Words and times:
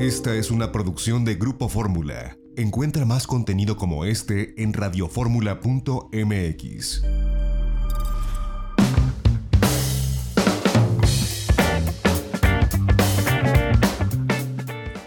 Esta 0.00 0.34
es 0.34 0.50
una 0.50 0.72
producción 0.72 1.24
de 1.26 1.34
Grupo 1.34 1.68
Fórmula. 1.68 2.38
Encuentra 2.56 3.04
más 3.04 3.26
contenido 3.26 3.76
como 3.76 4.06
este 4.06 4.54
en 4.56 4.72
radioformula.mx. 4.72 7.02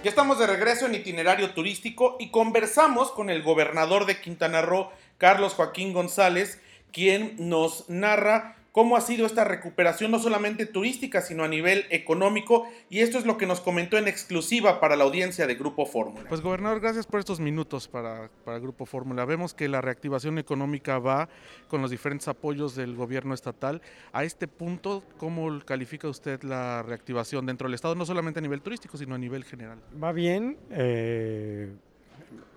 Ya 0.04 0.10
estamos 0.10 0.38
de 0.38 0.46
regreso 0.46 0.86
en 0.86 0.94
itinerario 0.94 1.56
turístico 1.56 2.16
y 2.20 2.30
conversamos 2.30 3.10
con 3.10 3.32
el 3.32 3.42
gobernador 3.42 4.06
de 4.06 4.22
Quintana 4.22 4.62
Roo, 4.62 4.90
Carlos 5.18 5.56
Joaquín 5.56 5.94
González, 5.94 6.62
quien 6.92 7.36
nos 7.40 7.90
narra 7.90 8.58
cómo 8.74 8.98
ha 8.98 9.02
sido 9.02 9.28
esta 9.28 9.44
recuperación 9.44 10.10
no 10.10 10.18
solamente 10.18 10.66
turística, 10.66 11.22
sino 11.22 11.44
a 11.44 11.48
nivel 11.48 11.86
económico. 11.92 12.68
Y 12.90 13.00
esto 13.00 13.20
es 13.20 13.26
lo 13.26 13.38
que 13.38 13.46
nos 13.46 13.62
comentó 13.62 14.00
en 14.00 14.08
exclusiva 14.08 14.82
para 14.82 14.96
la 14.96 15.04
audiencia 15.04 15.46
de 15.46 15.54
Grupo 15.54 15.86
Fórmula. 15.86 16.28
Pues 16.28 16.42
gobernador, 16.42 16.82
gracias 16.82 17.06
por 17.06 17.20
estos 17.20 17.40
minutos 17.40 17.88
para, 17.88 18.30
para 18.44 18.58
Grupo 18.58 18.88
Fórmula. 18.88 19.26
Vemos 19.26 19.54
que 19.54 19.70
la 19.70 19.80
reactivación 19.80 20.40
económica 20.40 20.98
va 20.98 21.30
con 21.68 21.84
los 21.84 21.92
diferentes 21.92 22.28
apoyos 22.28 22.76
del 22.76 22.96
gobierno 22.96 23.36
estatal. 23.36 23.80
A 24.12 24.24
este 24.24 24.48
punto, 24.48 25.04
¿cómo 25.18 25.60
califica 25.64 26.08
usted 26.10 26.42
la 26.42 26.82
reactivación 26.82 27.46
dentro 27.46 27.68
del 27.68 27.76
Estado, 27.76 27.94
no 27.94 28.08
solamente 28.08 28.40
a 28.40 28.42
nivel 28.42 28.62
turístico, 28.62 28.98
sino 28.98 29.14
a 29.14 29.20
nivel 29.20 29.44
general? 29.44 29.78
Va 30.04 30.12
bien. 30.12 30.58
Eh, 30.72 31.72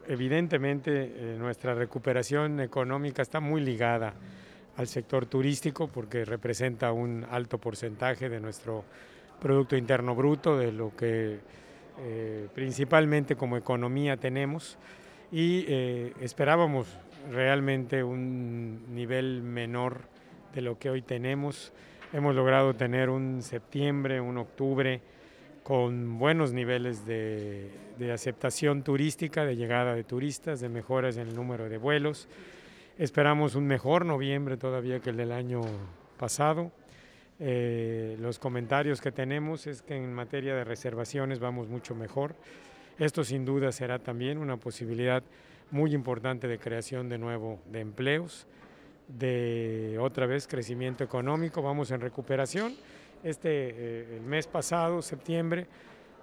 evidentemente, 0.08 1.12
eh, 1.14 1.36
nuestra 1.38 1.74
recuperación 1.74 2.60
económica 2.60 3.20
está 3.20 3.38
muy 3.38 3.60
ligada 3.60 4.14
al 4.76 4.88
sector 4.88 5.26
turístico 5.26 5.88
porque 5.88 6.24
representa 6.24 6.92
un 6.92 7.26
alto 7.30 7.58
porcentaje 7.58 8.28
de 8.28 8.40
nuestro 8.40 8.84
Producto 9.40 9.76
Interno 9.76 10.14
Bruto, 10.14 10.56
de 10.56 10.72
lo 10.72 10.94
que 10.96 11.38
eh, 11.98 12.48
principalmente 12.54 13.36
como 13.36 13.56
economía 13.56 14.16
tenemos 14.16 14.76
y 15.32 15.64
eh, 15.68 16.12
esperábamos 16.20 16.86
realmente 17.30 18.02
un 18.04 18.94
nivel 18.94 19.42
menor 19.42 20.00
de 20.54 20.62
lo 20.62 20.78
que 20.78 20.90
hoy 20.90 21.02
tenemos. 21.02 21.72
Hemos 22.12 22.34
logrado 22.34 22.74
tener 22.74 23.10
un 23.10 23.42
septiembre, 23.42 24.20
un 24.20 24.38
octubre 24.38 25.00
con 25.62 26.18
buenos 26.18 26.52
niveles 26.52 27.04
de, 27.04 27.70
de 27.98 28.12
aceptación 28.12 28.82
turística, 28.82 29.44
de 29.44 29.56
llegada 29.56 29.94
de 29.94 30.04
turistas, 30.04 30.60
de 30.60 30.68
mejoras 30.68 31.16
en 31.16 31.28
el 31.28 31.34
número 31.34 31.68
de 31.68 31.78
vuelos. 31.78 32.28
Esperamos 32.98 33.56
un 33.56 33.66
mejor 33.66 34.06
noviembre 34.06 34.56
todavía 34.56 35.00
que 35.00 35.10
el 35.10 35.18
del 35.18 35.30
año 35.30 35.60
pasado. 36.16 36.72
Eh, 37.38 38.16
los 38.20 38.38
comentarios 38.38 39.02
que 39.02 39.12
tenemos 39.12 39.66
es 39.66 39.82
que 39.82 39.94
en 39.94 40.14
materia 40.14 40.54
de 40.54 40.64
reservaciones 40.64 41.38
vamos 41.38 41.68
mucho 41.68 41.94
mejor. 41.94 42.34
Esto 42.98 43.22
sin 43.22 43.44
duda 43.44 43.70
será 43.70 43.98
también 43.98 44.38
una 44.38 44.56
posibilidad 44.56 45.22
muy 45.70 45.92
importante 45.92 46.48
de 46.48 46.58
creación 46.58 47.10
de 47.10 47.18
nuevo 47.18 47.60
de 47.70 47.80
empleos, 47.80 48.46
de 49.08 49.98
otra 50.00 50.24
vez 50.24 50.48
crecimiento 50.48 51.04
económico. 51.04 51.60
Vamos 51.60 51.90
en 51.90 52.00
recuperación. 52.00 52.76
Este 53.22 53.48
eh, 53.50 54.16
el 54.16 54.22
mes 54.22 54.46
pasado, 54.46 55.02
septiembre, 55.02 55.66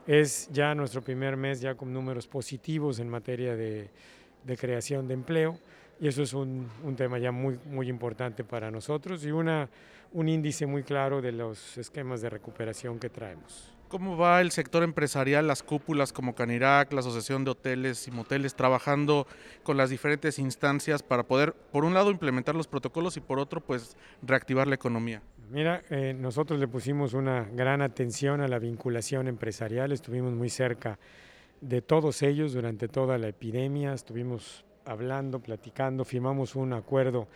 es 0.07 0.49
ya 0.51 0.73
nuestro 0.73 1.03
primer 1.03 1.37
mes 1.37 1.61
ya 1.61 1.75
con 1.75 1.93
números 1.93 2.25
positivos 2.25 2.97
en 2.97 3.09
materia 3.09 3.55
de, 3.55 3.91
de 4.43 4.57
creación 4.57 5.07
de 5.07 5.13
empleo 5.13 5.59
y 6.03 6.07
eso 6.09 6.21
es 6.21 6.33
un, 6.33 6.69
un, 6.83 6.97
tema 6.97 7.17
ya 7.17 7.31
muy, 7.31 7.57
muy 7.65 7.87
importante 7.87 8.43
para 8.43 8.69
nosotros 8.69 9.23
y 9.25 9.31
una, 9.31 9.69
un 10.11 10.27
índice 10.27 10.65
muy 10.65 10.83
claro 10.83 11.21
de 11.21 11.31
los 11.31 11.77
esquemas 11.77 12.21
de 12.21 12.29
recuperación 12.29 12.99
que 12.99 13.09
traemos. 13.09 13.73
¿Cómo 13.87 14.17
va 14.17 14.41
el 14.41 14.51
sector 14.51 14.83
empresarial, 14.83 15.47
las 15.47 15.63
cúpulas 15.63 16.11
como 16.11 16.35
Canirac, 16.35 16.91
la 16.91 16.99
Asociación 16.99 17.45
de 17.45 17.51
Hoteles 17.51 18.05
y 18.09 18.11
Moteles, 18.11 18.53
trabajando 18.53 19.27
con 19.63 19.77
las 19.77 19.91
diferentes 19.91 20.39
instancias 20.39 21.03
para 21.03 21.23
poder, 21.23 21.53
por 21.53 21.85
un 21.85 21.93
lado, 21.93 22.11
implementar 22.11 22.53
los 22.53 22.67
protocolos 22.67 23.15
y 23.15 23.21
por 23.21 23.39
otro, 23.39 23.61
pues, 23.61 23.95
reactivar 24.21 24.67
la 24.67 24.75
economía? 24.75 25.21
Mira, 25.51 25.83
eh, 25.89 26.13
nosotros 26.13 26.59
le 26.59 26.67
pusimos 26.67 27.13
una 27.13 27.47
gran 27.53 27.81
atención 27.81 28.41
a 28.41 28.49
la 28.49 28.59
vinculación 28.59 29.29
empresarial, 29.29 29.93
estuvimos 29.93 30.33
muy 30.33 30.49
cerca 30.49 30.99
de 31.61 31.81
todos 31.81 32.23
ellos 32.23 32.51
durante 32.51 32.89
toda 32.89 33.17
la 33.17 33.29
epidemia, 33.29 33.93
estuvimos 33.93 34.65
hablando, 34.85 35.39
platicando, 35.39 36.05
firmamos 36.05 36.55
un 36.55 36.73
acuerdo 36.73 37.27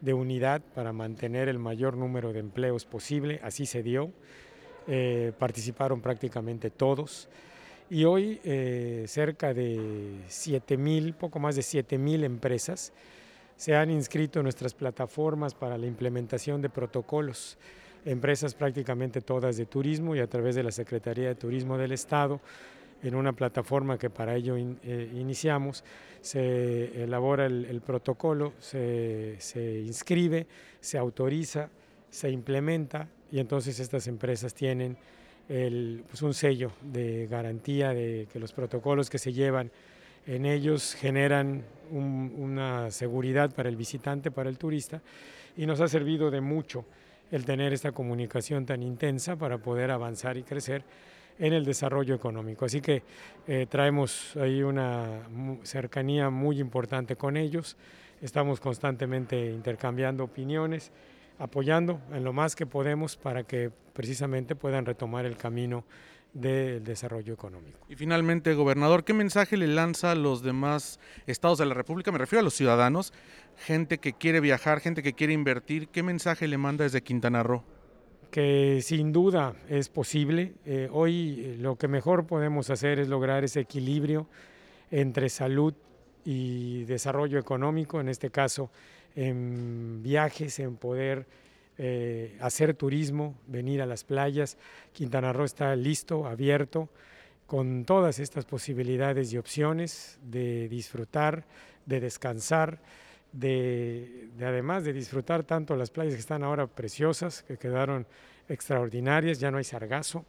de 0.00 0.14
unidad 0.14 0.62
para 0.74 0.92
mantener 0.92 1.48
el 1.48 1.58
mayor 1.58 1.96
número 1.96 2.32
de 2.32 2.40
empleos 2.40 2.84
posible, 2.84 3.40
así 3.42 3.66
se 3.66 3.82
dio, 3.82 4.10
eh, 4.88 5.32
participaron 5.38 6.00
prácticamente 6.00 6.70
todos. 6.70 7.28
Y 7.88 8.04
hoy 8.04 8.40
eh, 8.42 9.04
cerca 9.06 9.52
de 9.54 10.22
7 10.26 10.76
mil, 10.76 11.14
poco 11.14 11.38
más 11.38 11.56
de 11.56 11.62
7 11.62 11.98
mil 11.98 12.24
empresas 12.24 12.92
se 13.56 13.76
han 13.76 13.90
inscrito 13.90 14.40
en 14.40 14.44
nuestras 14.44 14.74
plataformas 14.74 15.54
para 15.54 15.78
la 15.78 15.86
implementación 15.86 16.60
de 16.62 16.68
protocolos, 16.68 17.58
empresas 18.04 18.54
prácticamente 18.54 19.20
todas 19.20 19.56
de 19.56 19.66
turismo 19.66 20.16
y 20.16 20.20
a 20.20 20.26
través 20.26 20.56
de 20.56 20.64
la 20.64 20.72
Secretaría 20.72 21.28
de 21.28 21.34
Turismo 21.36 21.78
del 21.78 21.92
Estado 21.92 22.40
en 23.02 23.14
una 23.14 23.32
plataforma 23.32 23.98
que 23.98 24.10
para 24.10 24.34
ello 24.36 24.56
eh, 24.56 25.10
iniciamos, 25.14 25.84
se 26.20 27.02
elabora 27.02 27.46
el, 27.46 27.80
protocolo, 27.84 28.52
se, 28.58 29.36
se, 29.40 29.80
inscribe, 29.80 30.46
se 30.80 30.98
autoriza, 30.98 31.68
se 32.10 32.30
implementa 32.30 33.08
y 33.30 33.40
entonces 33.40 33.80
estas 33.80 34.06
empresas 34.06 34.54
tienen 34.54 34.96
el, 35.48 36.04
pues 36.08 36.22
un 36.22 36.34
sello 36.34 36.72
de 36.80 37.26
garantía 37.26 37.92
de 37.92 38.28
que 38.32 38.38
los 38.38 38.52
protocolos 38.52 39.10
que 39.10 39.18
se 39.18 39.32
llevan 39.32 39.70
en 40.26 40.46
ellos 40.46 40.94
generan 40.94 41.64
un, 41.90 42.32
una 42.38 42.90
seguridad 42.92 43.52
para 43.52 43.68
el 43.68 43.76
visitante, 43.76 44.30
para 44.30 44.48
el 44.48 44.58
turista 44.58 45.02
y 45.56 45.66
nos 45.66 45.80
ha 45.80 45.88
servido 45.88 46.30
de 46.30 46.40
mucho 46.40 46.84
el 47.32 47.44
tener 47.44 47.72
esta 47.72 47.92
comunicación 47.92 48.66
tan 48.66 48.82
intensa 48.82 49.36
para 49.36 49.58
poder 49.58 49.90
avanzar 49.90 50.36
y 50.36 50.42
crecer 50.42 50.84
en 51.42 51.52
el 51.52 51.64
desarrollo 51.64 52.14
económico. 52.14 52.64
Así 52.64 52.80
que 52.80 53.02
eh, 53.48 53.66
traemos 53.68 54.36
ahí 54.36 54.62
una 54.62 55.26
cercanía 55.64 56.30
muy 56.30 56.60
importante 56.60 57.16
con 57.16 57.36
ellos, 57.36 57.76
estamos 58.20 58.60
constantemente 58.60 59.50
intercambiando 59.50 60.22
opiniones, 60.22 60.92
apoyando 61.40 62.00
en 62.12 62.22
lo 62.22 62.32
más 62.32 62.54
que 62.54 62.64
podemos 62.64 63.16
para 63.16 63.42
que 63.42 63.72
precisamente 63.92 64.54
puedan 64.54 64.86
retomar 64.86 65.26
el 65.26 65.36
camino 65.36 65.84
del 66.32 66.84
desarrollo 66.84 67.34
económico. 67.34 67.80
Y 67.88 67.96
finalmente, 67.96 68.54
gobernador, 68.54 69.02
¿qué 69.02 69.12
mensaje 69.12 69.56
le 69.56 69.66
lanza 69.66 70.12
a 70.12 70.14
los 70.14 70.44
demás 70.44 71.00
estados 71.26 71.58
de 71.58 71.66
la 71.66 71.74
República? 71.74 72.12
Me 72.12 72.18
refiero 72.18 72.38
a 72.38 72.44
los 72.44 72.54
ciudadanos, 72.54 73.12
gente 73.56 73.98
que 73.98 74.12
quiere 74.12 74.38
viajar, 74.38 74.78
gente 74.78 75.02
que 75.02 75.12
quiere 75.12 75.32
invertir. 75.32 75.88
¿Qué 75.88 76.04
mensaje 76.04 76.46
le 76.46 76.56
manda 76.56 76.84
desde 76.84 77.02
Quintana 77.02 77.42
Roo? 77.42 77.64
Que 78.32 78.80
sin 78.80 79.12
duda 79.12 79.54
es 79.68 79.90
posible. 79.90 80.54
Eh, 80.64 80.88
hoy 80.90 81.44
eh, 81.44 81.56
lo 81.60 81.76
que 81.76 81.86
mejor 81.86 82.26
podemos 82.26 82.70
hacer 82.70 82.98
es 82.98 83.08
lograr 83.08 83.44
ese 83.44 83.60
equilibrio 83.60 84.26
entre 84.90 85.28
salud 85.28 85.74
y 86.24 86.84
desarrollo 86.84 87.38
económico, 87.38 88.00
en 88.00 88.08
este 88.08 88.30
caso 88.30 88.70
en 89.14 90.02
viajes, 90.02 90.58
en 90.60 90.76
poder 90.76 91.26
eh, 91.76 92.38
hacer 92.40 92.72
turismo, 92.72 93.34
venir 93.48 93.82
a 93.82 93.86
las 93.86 94.02
playas. 94.02 94.56
Quintana 94.94 95.34
Roo 95.34 95.44
está 95.44 95.76
listo, 95.76 96.26
abierto, 96.26 96.88
con 97.46 97.84
todas 97.84 98.18
estas 98.18 98.46
posibilidades 98.46 99.30
y 99.34 99.36
opciones 99.36 100.18
de 100.22 100.70
disfrutar, 100.70 101.44
de 101.84 102.00
descansar 102.00 102.80
de, 103.32 104.28
de, 104.36 104.46
además 104.46 104.84
de 104.84 104.92
disfrutar 104.92 105.42
tanto 105.44 105.76
las 105.76 105.90
playas 105.90 106.14
que 106.14 106.20
están 106.20 106.42
ahora 106.42 106.66
preciosas, 106.66 107.42
que 107.42 107.56
quedaron 107.56 108.06
extraordinarias, 108.48 109.38
ya 109.38 109.50
no 109.50 109.58
hay 109.58 109.64
sargazo, 109.64 110.24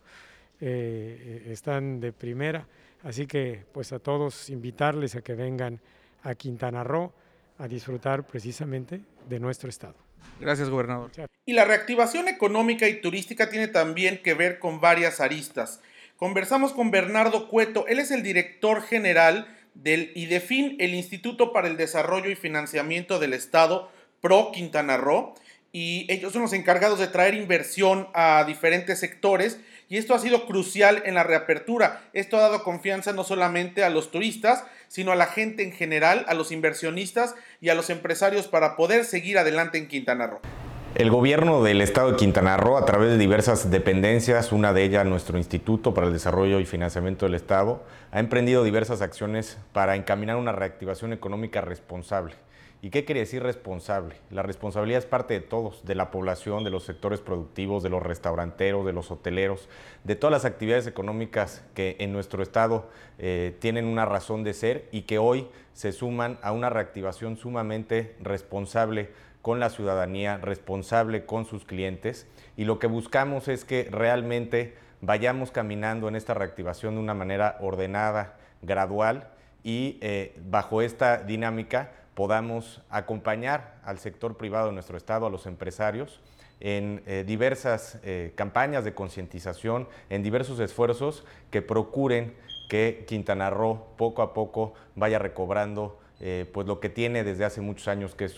eh, 0.62 1.47
están 1.50 2.00
de 2.00 2.13
primera, 2.13 2.66
así 3.03 3.27
que 3.27 3.66
pues 3.72 3.92
a 3.92 4.00
todos 4.00 4.50
invitarles 4.50 5.16
a 5.16 5.22
que 5.22 5.36
vengan 5.36 5.80
a 6.24 6.36
Quintana 6.36 6.83
Roo 6.83 7.12
a 7.60 7.68
disfrutar 7.68 8.25
precisamente 8.25 9.01
de 9.27 9.39
nuestro 9.39 9.69
estado. 9.69 9.95
Gracias, 10.39 10.69
gobernador. 10.69 11.12
Y 11.45 11.54
la 11.54 11.66
reactivación 11.66 12.27
económica 12.27 12.88
y 12.88 13.01
turística 13.01 13.50
tiene 13.50 13.68
también 13.68 14.22
que 14.24 14.33
ver 14.33 14.60
con 14.60 14.80
varias 14.80 15.19
aristas. 15.19 15.81
Conversamos 16.16 16.72
con 16.72 16.92
Bernardo 16.92 17.50
Cueto, 17.50 17.86
él 17.88 18.00
es 18.00 18.12
el 18.12 18.24
director 18.24 18.81
general 18.81 19.48
del 19.75 20.12
IDEFIN, 20.16 20.78
el 20.80 20.94
Instituto 20.94 21.52
para 21.54 21.68
el 21.68 21.78
Desarrollo 21.78 22.30
y 22.30 22.36
Financiamiento 22.36 23.20
del 23.20 23.34
Estado, 23.34 23.92
Pro 24.22 24.52
Quintana 24.54 24.98
Roo, 24.98 25.36
y 25.72 26.06
ellos 26.08 26.34
son 26.34 26.44
los 26.44 26.54
encargados 26.54 27.00
de 27.00 27.08
traer 27.08 27.34
inversión 27.34 28.08
a 28.14 28.44
diferentes 28.46 29.00
sectores 29.00 29.60
y 29.90 29.98
esto 29.98 30.14
ha 30.14 30.20
sido 30.20 30.46
crucial 30.46 31.02
en 31.06 31.16
la 31.16 31.24
reapertura. 31.24 32.04
Esto 32.14 32.38
ha 32.38 32.42
dado 32.42 32.64
confianza 32.64 33.12
no 33.12 33.24
solamente 33.24 33.84
a 33.84 33.90
los 33.90 34.12
turistas, 34.12 34.64
sino 34.88 35.12
a 35.12 35.16
la 35.16 35.25
gente 35.25 35.64
en 35.64 35.72
general, 35.72 36.25
a 36.28 36.36
los 36.36 36.52
inversionistas 36.52 37.34
y 37.60 37.70
a 37.70 37.75
los 37.75 37.90
empresarios 37.90 38.48
para 38.48 38.75
poder 38.75 39.04
seguir 39.04 39.40
adelante 39.40 39.80
en 39.80 39.88
Quintana 39.88 40.28
Roo. 40.28 40.62
El 40.95 41.10
gobierno 41.10 41.63
del 41.63 41.81
estado 41.81 42.12
de 42.12 42.18
Quintana 42.18 42.56
Roo, 42.56 42.78
a 42.78 42.86
través 42.86 43.10
de 43.10 43.18
diversas 43.18 43.72
dependencias, 43.72 44.51
una 44.51 44.74
de 44.74 44.84
ellas 44.84 45.07
nuestro 45.07 45.40
Instituto 45.40 45.95
para 45.95 46.06
el 46.06 46.13
Desarrollo 46.13 46.60
y 46.60 46.68
Financiamiento 46.68 47.25
del 47.25 47.34
Estado, 47.34 47.81
ha 48.12 48.19
emprendido 48.19 48.63
diversas 48.63 49.01
acciones 49.01 49.57
para 49.72 49.95
encaminar 49.95 50.36
una 50.36 50.51
reactivación 50.51 51.12
económica 51.12 51.62
responsable. 51.62 52.36
¿Y 52.84 52.92
qué 52.92 53.06
quiere 53.06 53.22
decir 53.22 53.42
responsable? 53.42 54.18
La 54.30 54.44
responsabilidad 54.44 55.00
es 55.00 55.07
parte 55.07 55.34
de 55.34 55.40
todos, 55.40 55.84
de 55.84 55.95
la 55.95 56.12
población, 56.12 56.63
de 56.63 56.69
los 56.69 56.84
sectores 56.84 57.22
productivos, 57.22 57.81
de 57.81 57.89
los 57.89 58.04
restauranteros, 58.04 58.86
de 58.86 58.94
los 58.94 59.10
hoteleros, 59.10 59.69
de 60.04 60.16
todas 60.16 60.31
las 60.31 60.46
actividades 60.46 60.86
económicas 60.86 61.63
que 61.74 61.96
en 62.01 62.13
nuestro 62.13 62.44
estado 62.44 62.88
eh, 63.18 63.56
tienen 63.60 63.86
una 63.86 64.06
razón 64.06 64.44
de 64.44 64.54
ser 64.54 64.89
y 64.92 65.04
que 65.04 65.18
hoy 65.18 65.48
se 65.74 65.92
suman 65.92 66.38
a 66.44 66.51
una 66.51 66.69
reactivación 66.69 67.38
sumamente 67.38 68.16
responsable 68.19 69.10
con 69.44 69.60
la 69.60 69.69
ciudadanía, 69.69 70.38
responsable 70.38 71.25
con 71.25 71.45
sus 71.45 71.66
clientes 71.66 72.28
y 72.56 72.63
lo 72.63 72.80
que 72.80 72.88
buscamos 72.88 73.50
es 73.50 73.66
que 73.66 73.90
realmente 73.92 74.75
vayamos 75.01 75.51
caminando 75.51 76.07
en 76.07 76.16
esta 76.16 76.34
reactivación 76.34 76.95
de 76.95 77.01
una 77.01 77.13
manera 77.13 77.57
ordenada, 77.60 78.38
gradual 78.62 79.28
y 79.62 79.98
eh, 80.00 80.34
bajo 80.50 80.81
esta 80.81 81.18
dinámica 81.18 81.92
podamos 82.16 82.81
acompañar 82.90 83.75
al 83.84 84.00
sector 84.00 84.38
privado 84.38 84.68
de 84.68 84.74
nuestro 84.74 84.95
Estado, 84.95 85.25
a 85.25 85.30
los 85.30 85.46
empresarios, 85.46 86.22
en 86.62 87.04
eh, 87.06 87.25
diversas 87.28 88.00
eh, 88.04 88.31
campañas 88.36 88.86
de 88.86 88.94
concientización, 88.94 89.89
en 90.10 90.24
diversos 90.24 90.62
esfuerzos 90.62 91.25
que 91.51 91.62
procuren 91.62 92.34
que 92.69 93.04
Quintana 93.10 93.50
Roo 93.50 93.88
poco 93.98 94.22
a 94.22 94.34
poco 94.34 94.74
vaya 94.96 95.19
recobrando 95.19 96.00
eh, 96.25 96.50
pues 96.54 96.66
lo 96.66 96.80
que 96.80 96.88
tiene 96.88 97.25
desde 97.25 97.44
hace 97.44 97.60
muchos 97.60 97.90
años, 97.90 98.16
que 98.16 98.24
es 98.24 98.38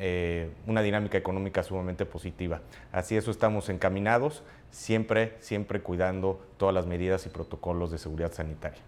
eh, 0.00 0.50
una 0.66 0.82
dinámica 0.82 1.16
económica 1.16 1.62
sumamente 1.62 2.04
positiva. 2.06 2.60
Así 2.90 3.16
eso 3.16 3.30
estamos 3.30 3.68
encaminados, 3.68 4.42
siempre, 4.72 5.34
siempre 5.38 5.80
cuidando 5.80 6.44
todas 6.56 6.74
las 6.74 6.86
medidas 6.86 7.24
y 7.26 7.28
protocolos 7.28 7.92
de 7.92 7.98
seguridad 7.98 8.32
sanitaria. 8.32 8.80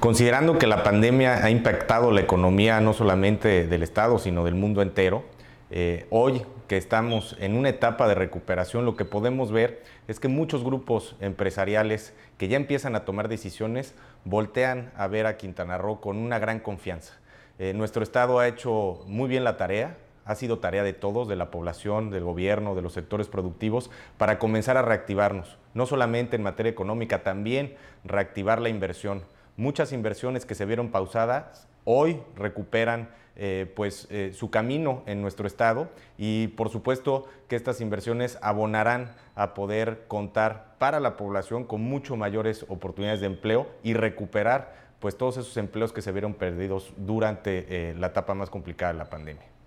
Considerando 0.00 0.56
que 0.56 0.66
la 0.66 0.82
pandemia 0.82 1.44
ha 1.44 1.50
impactado 1.50 2.12
la 2.12 2.22
economía 2.22 2.80
no 2.80 2.94
solamente 2.94 3.66
del 3.66 3.82
Estado, 3.82 4.18
sino 4.18 4.42
del 4.42 4.54
mundo 4.54 4.80
entero, 4.80 5.22
eh, 5.70 6.06
hoy 6.10 6.42
que 6.66 6.76
estamos 6.76 7.36
en 7.40 7.54
una 7.54 7.68
etapa 7.68 8.08
de 8.08 8.14
recuperación, 8.14 8.84
lo 8.84 8.96
que 8.96 9.04
podemos 9.04 9.52
ver 9.52 9.82
es 10.06 10.18
que 10.18 10.28
muchos 10.28 10.64
grupos 10.64 11.16
empresariales 11.20 12.14
que 12.38 12.48
ya 12.48 12.56
empiezan 12.56 12.96
a 12.96 13.04
tomar 13.04 13.28
decisiones 13.28 13.94
voltean 14.24 14.90
a 14.96 15.06
ver 15.08 15.26
a 15.26 15.36
Quintana 15.36 15.78
Roo 15.78 16.00
con 16.00 16.16
una 16.16 16.38
gran 16.38 16.60
confianza. 16.60 17.14
Eh, 17.58 17.72
nuestro 17.74 18.02
Estado 18.02 18.38
ha 18.38 18.48
hecho 18.48 19.02
muy 19.06 19.28
bien 19.28 19.44
la 19.44 19.56
tarea, 19.56 19.96
ha 20.24 20.34
sido 20.34 20.58
tarea 20.58 20.82
de 20.82 20.92
todos, 20.92 21.26
de 21.26 21.36
la 21.36 21.50
población, 21.50 22.10
del 22.10 22.24
gobierno, 22.24 22.74
de 22.74 22.82
los 22.82 22.92
sectores 22.92 23.28
productivos, 23.28 23.90
para 24.16 24.38
comenzar 24.38 24.76
a 24.76 24.82
reactivarnos, 24.82 25.56
no 25.74 25.86
solamente 25.86 26.36
en 26.36 26.42
materia 26.42 26.70
económica, 26.70 27.22
también 27.22 27.74
reactivar 28.04 28.60
la 28.60 28.68
inversión. 28.68 29.22
Muchas 29.58 29.92
inversiones 29.92 30.46
que 30.46 30.54
se 30.54 30.66
vieron 30.66 30.92
pausadas 30.92 31.66
hoy 31.82 32.22
recuperan 32.36 33.08
eh, 33.34 33.66
pues, 33.74 34.06
eh, 34.08 34.30
su 34.32 34.50
camino 34.50 35.02
en 35.06 35.20
nuestro 35.20 35.48
estado 35.48 35.88
y 36.16 36.46
por 36.46 36.68
supuesto 36.68 37.26
que 37.48 37.56
estas 37.56 37.80
inversiones 37.80 38.38
abonarán 38.40 39.16
a 39.34 39.54
poder 39.54 40.04
contar 40.06 40.76
para 40.78 41.00
la 41.00 41.16
población 41.16 41.64
con 41.64 41.80
mucho 41.80 42.14
mayores 42.14 42.66
oportunidades 42.68 43.18
de 43.18 43.26
empleo 43.26 43.66
y 43.82 43.94
recuperar 43.94 44.76
pues, 45.00 45.18
todos 45.18 45.38
esos 45.38 45.56
empleos 45.56 45.92
que 45.92 46.02
se 46.02 46.12
vieron 46.12 46.34
perdidos 46.34 46.92
durante 46.96 47.66
eh, 47.90 47.94
la 47.94 48.06
etapa 48.06 48.34
más 48.34 48.50
complicada 48.50 48.92
de 48.92 48.98
la 49.00 49.10
pandemia. 49.10 49.57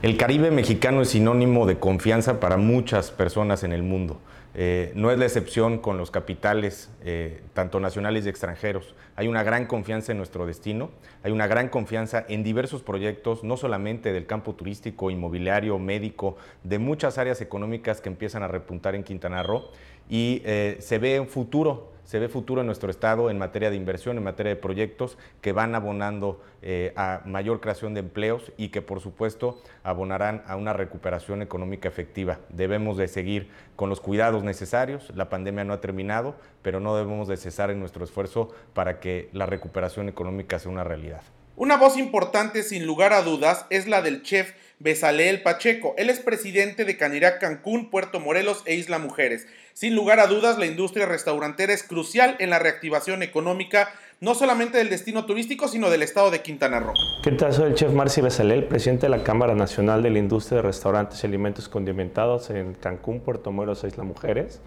El 0.00 0.16
Caribe 0.16 0.52
mexicano 0.52 1.02
es 1.02 1.08
sinónimo 1.08 1.66
de 1.66 1.80
confianza 1.80 2.38
para 2.38 2.56
muchas 2.56 3.10
personas 3.10 3.64
en 3.64 3.72
el 3.72 3.82
mundo. 3.82 4.20
Eh, 4.54 4.92
no 4.94 5.10
es 5.10 5.18
la 5.18 5.24
excepción 5.24 5.78
con 5.78 5.98
los 5.98 6.12
capitales, 6.12 6.88
eh, 7.02 7.42
tanto 7.52 7.80
nacionales 7.80 8.24
y 8.24 8.28
extranjeros. 8.28 8.94
Hay 9.16 9.26
una 9.26 9.42
gran 9.42 9.66
confianza 9.66 10.12
en 10.12 10.18
nuestro 10.18 10.46
destino, 10.46 10.90
hay 11.24 11.32
una 11.32 11.48
gran 11.48 11.68
confianza 11.68 12.24
en 12.28 12.44
diversos 12.44 12.82
proyectos, 12.84 13.42
no 13.42 13.56
solamente 13.56 14.12
del 14.12 14.26
campo 14.26 14.54
turístico, 14.54 15.10
inmobiliario, 15.10 15.80
médico, 15.80 16.36
de 16.62 16.78
muchas 16.78 17.18
áreas 17.18 17.40
económicas 17.40 18.00
que 18.00 18.08
empiezan 18.08 18.44
a 18.44 18.48
repuntar 18.48 18.94
en 18.94 19.02
Quintana 19.02 19.42
Roo 19.42 19.64
y 20.08 20.42
eh, 20.44 20.76
se 20.80 20.98
ve 20.98 21.20
un 21.20 21.28
futuro 21.28 21.88
se 22.08 22.18
ve 22.18 22.30
futuro 22.30 22.62
en 22.62 22.66
nuestro 22.66 22.90
estado 22.90 23.28
en 23.28 23.36
materia 23.36 23.68
de 23.68 23.76
inversión, 23.76 24.16
en 24.16 24.24
materia 24.24 24.48
de 24.48 24.56
proyectos 24.56 25.18
que 25.42 25.52
van 25.52 25.74
abonando 25.74 26.40
eh, 26.62 26.94
a 26.96 27.20
mayor 27.26 27.60
creación 27.60 27.92
de 27.92 28.00
empleos 28.00 28.50
y 28.56 28.70
que 28.70 28.80
por 28.80 29.00
supuesto 29.00 29.60
abonarán 29.82 30.42
a 30.46 30.56
una 30.56 30.72
recuperación 30.72 31.42
económica 31.42 31.86
efectiva. 31.86 32.38
Debemos 32.48 32.96
de 32.96 33.08
seguir 33.08 33.50
con 33.76 33.90
los 33.90 34.00
cuidados 34.00 34.42
necesarios, 34.42 35.12
la 35.14 35.28
pandemia 35.28 35.64
no 35.64 35.74
ha 35.74 35.82
terminado, 35.82 36.34
pero 36.62 36.80
no 36.80 36.96
debemos 36.96 37.28
de 37.28 37.36
cesar 37.36 37.70
en 37.70 37.78
nuestro 37.78 38.04
esfuerzo 38.04 38.54
para 38.72 39.00
que 39.00 39.28
la 39.34 39.44
recuperación 39.44 40.08
económica 40.08 40.58
sea 40.58 40.72
una 40.72 40.84
realidad. 40.84 41.20
Una 41.60 41.76
voz 41.76 41.98
importante 41.98 42.62
sin 42.62 42.86
lugar 42.86 43.12
a 43.12 43.22
dudas 43.22 43.66
es 43.68 43.88
la 43.88 44.00
del 44.00 44.22
chef 44.22 44.52
Besaleel 44.78 45.42
Pacheco. 45.42 45.92
Él 45.98 46.08
es 46.08 46.20
presidente 46.20 46.84
de 46.84 46.96
Canirac 46.96 47.40
Cancún, 47.40 47.90
Puerto 47.90 48.20
Morelos 48.20 48.62
e 48.64 48.76
Isla 48.76 49.00
Mujeres. 49.00 49.48
Sin 49.72 49.96
lugar 49.96 50.20
a 50.20 50.28
dudas, 50.28 50.56
la 50.56 50.66
industria 50.66 51.06
restaurantera 51.06 51.72
es 51.72 51.82
crucial 51.82 52.36
en 52.38 52.50
la 52.50 52.60
reactivación 52.60 53.24
económica, 53.24 53.88
no 54.20 54.36
solamente 54.36 54.78
del 54.78 54.88
destino 54.88 55.26
turístico, 55.26 55.66
sino 55.66 55.90
del 55.90 56.04
estado 56.04 56.30
de 56.30 56.42
Quintana 56.42 56.78
Roo. 56.78 56.94
¿Qué 57.24 57.32
tal? 57.32 57.52
Soy 57.52 57.70
el 57.70 57.74
chef 57.74 57.90
Marci 57.90 58.20
Besalel, 58.20 58.66
presidente 58.66 59.06
de 59.06 59.10
la 59.10 59.24
Cámara 59.24 59.56
Nacional 59.56 60.00
de 60.00 60.10
la 60.10 60.20
Industria 60.20 60.58
de 60.58 60.62
Restaurantes 60.62 61.24
y 61.24 61.26
Alimentos 61.26 61.68
Condimentados 61.68 62.50
en 62.50 62.74
Cancún, 62.74 63.18
Puerto 63.18 63.50
Morelos 63.50 63.82
e 63.82 63.88
Isla 63.88 64.04
Mujeres. 64.04 64.60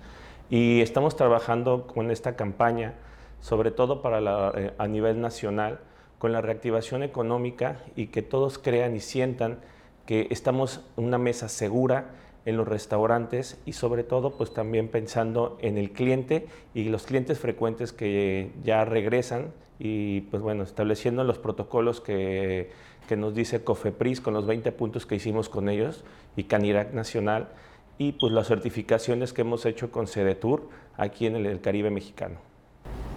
Y 0.49 0.81
estamos 0.81 1.15
trabajando 1.15 1.87
con 1.87 2.11
esta 2.11 2.35
campaña, 2.35 2.95
sobre 3.39 3.71
todo 3.71 4.01
para 4.01 4.19
eh, 4.59 4.73
a 4.77 4.87
nivel 4.87 5.21
nacional, 5.21 5.79
con 6.21 6.33
la 6.33 6.41
reactivación 6.41 7.01
económica 7.01 7.79
y 7.95 8.07
que 8.07 8.21
todos 8.21 8.59
crean 8.59 8.95
y 8.95 8.99
sientan 8.99 9.57
que 10.05 10.27
estamos 10.29 10.81
en 10.95 11.05
una 11.05 11.17
mesa 11.17 11.49
segura 11.49 12.11
en 12.45 12.57
los 12.57 12.67
restaurantes 12.67 13.59
y 13.65 13.73
sobre 13.73 14.03
todo 14.03 14.37
pues 14.37 14.53
también 14.53 14.87
pensando 14.87 15.57
en 15.61 15.79
el 15.79 15.89
cliente 15.89 16.45
y 16.75 16.83
los 16.83 17.07
clientes 17.07 17.39
frecuentes 17.39 17.91
que 17.91 18.51
ya 18.63 18.85
regresan 18.85 19.47
y 19.79 20.21
pues 20.29 20.43
bueno, 20.43 20.61
estableciendo 20.61 21.23
los 21.23 21.39
protocolos 21.39 22.01
que, 22.01 22.69
que 23.07 23.17
nos 23.17 23.33
dice 23.33 23.63
COFEPRIS 23.63 24.21
con 24.21 24.35
los 24.35 24.45
20 24.45 24.71
puntos 24.73 25.07
que 25.07 25.15
hicimos 25.15 25.49
con 25.49 25.69
ellos 25.69 26.03
y 26.35 26.43
Canirac 26.43 26.93
Nacional 26.93 27.49
y 27.97 28.11
pues 28.11 28.31
las 28.31 28.47
certificaciones 28.47 29.33
que 29.33 29.41
hemos 29.41 29.65
hecho 29.65 29.89
con 29.89 30.05
CEDETUR 30.05 30.69
aquí 30.97 31.25
en 31.25 31.35
el 31.35 31.61
Caribe 31.61 31.89
mexicano. 31.89 32.50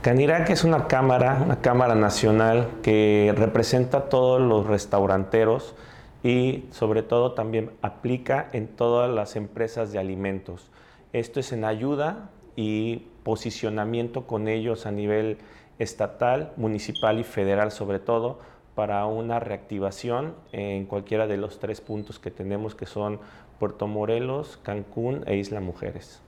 Canirac 0.04 0.50
es 0.50 0.64
una 0.64 0.86
cámara, 0.86 1.40
una 1.42 1.62
cámara 1.62 1.94
nacional 1.94 2.68
que 2.82 3.32
representa 3.34 3.96
a 3.96 4.08
todos 4.10 4.38
los 4.38 4.66
restauranteros, 4.66 5.74
y 6.22 6.66
sobre 6.72 7.02
todo 7.02 7.32
también 7.32 7.70
aplica 7.80 8.50
en 8.52 8.68
todas 8.68 9.10
las 9.10 9.34
empresas 9.34 9.92
de 9.92 9.98
alimentos. 9.98 10.70
Esto 11.14 11.40
es 11.40 11.52
en 11.52 11.64
ayuda 11.64 12.28
y 12.54 13.06
posicionamiento 13.22 14.26
con 14.26 14.46
ellos 14.46 14.84
a 14.84 14.90
nivel 14.90 15.38
estatal, 15.78 16.52
municipal 16.58 17.18
y 17.18 17.24
federal 17.24 17.72
sobre 17.72 17.98
todo 17.98 18.40
para 18.74 19.06
una 19.06 19.40
reactivación 19.40 20.34
en 20.52 20.84
cualquiera 20.84 21.26
de 21.26 21.38
los 21.38 21.60
tres 21.60 21.80
puntos 21.80 22.18
que 22.18 22.30
tenemos 22.30 22.74
que 22.74 22.84
son 22.84 23.20
Puerto 23.58 23.86
Morelos, 23.86 24.58
Cancún 24.62 25.24
e 25.26 25.36
Isla 25.36 25.60
Mujeres. 25.60 26.20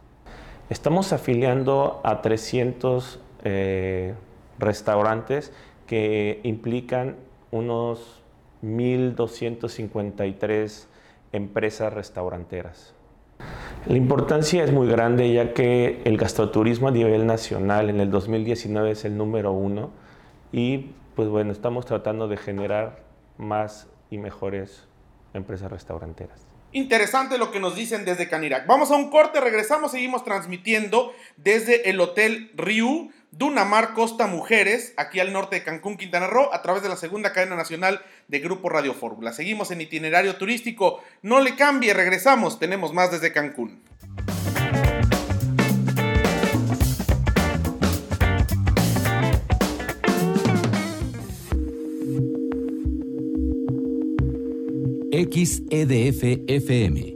Estamos 0.70 1.12
afiliando 1.12 2.00
a 2.04 2.22
300 2.22 3.20
eh, 3.48 4.12
restaurantes 4.58 5.52
que 5.86 6.40
implican 6.42 7.14
unos 7.52 8.20
1.253 8.64 10.86
empresas 11.30 11.92
restauranteras. 11.92 12.92
La 13.86 13.96
importancia 13.96 14.64
es 14.64 14.72
muy 14.72 14.88
grande 14.88 15.32
ya 15.32 15.54
que 15.54 16.02
el 16.04 16.16
gastroturismo 16.16 16.88
a 16.88 16.90
nivel 16.90 17.24
nacional 17.24 17.88
en 17.88 18.00
el 18.00 18.10
2019 18.10 18.90
es 18.90 19.04
el 19.04 19.16
número 19.16 19.52
uno 19.52 19.92
y 20.50 20.90
pues 21.14 21.28
bueno, 21.28 21.52
estamos 21.52 21.86
tratando 21.86 22.26
de 22.26 22.38
generar 22.38 23.04
más 23.38 23.86
y 24.10 24.18
mejores 24.18 24.88
empresas 25.34 25.70
restauranteras. 25.70 26.48
Interesante 26.72 27.38
lo 27.38 27.52
que 27.52 27.60
nos 27.60 27.76
dicen 27.76 28.04
desde 28.04 28.28
Canirac. 28.28 28.66
Vamos 28.66 28.90
a 28.90 28.96
un 28.96 29.08
corte, 29.08 29.40
regresamos, 29.40 29.92
seguimos 29.92 30.24
transmitiendo 30.24 31.12
desde 31.36 31.88
el 31.88 32.00
Hotel 32.00 32.50
Riu 32.54 33.12
Dunamar 33.38 33.92
Costa 33.92 34.26
Mujeres, 34.26 34.94
aquí 34.96 35.20
al 35.20 35.30
norte 35.30 35.56
de 35.56 35.62
Cancún, 35.62 35.98
Quintana 35.98 36.26
Roo, 36.26 36.48
a 36.54 36.62
través 36.62 36.82
de 36.82 36.88
la 36.88 36.96
segunda 36.96 37.34
cadena 37.34 37.54
nacional 37.54 38.00
de 38.28 38.38
Grupo 38.38 38.70
Radio 38.70 38.94
Fórmula. 38.94 39.34
Seguimos 39.34 39.70
en 39.70 39.82
itinerario 39.82 40.36
turístico. 40.36 41.02
No 41.20 41.40
le 41.40 41.54
cambie, 41.54 41.92
regresamos. 41.92 42.58
Tenemos 42.58 42.94
más 42.94 43.10
desde 43.10 43.32
Cancún. 43.32 43.82
XEDF 55.12 56.22
FM 56.46 57.15